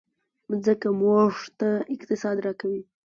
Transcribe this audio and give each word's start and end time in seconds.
مځکه 0.49 0.89
موږ 1.01 1.33
ته 1.59 1.69
اقتصاد 1.95 2.37
راکوي. 2.45 2.81